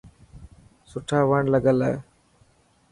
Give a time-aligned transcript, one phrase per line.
[0.89, 1.95] سوٺا وڻ لگل هي.